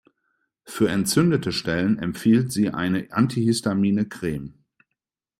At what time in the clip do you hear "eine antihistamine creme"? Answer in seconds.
2.71-4.55